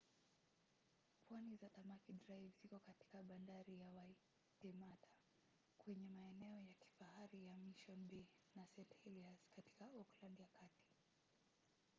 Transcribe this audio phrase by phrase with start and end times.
[1.25, 5.07] pwani za tamaki drive ziko katika bandari ya waitemata
[5.77, 8.25] kwenye maeneo ya kifahari ya mission bay
[8.55, 8.93] na st.
[9.03, 10.89] heliers katika auckland ya kati